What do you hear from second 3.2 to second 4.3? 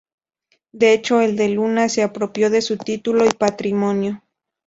y patrimonio.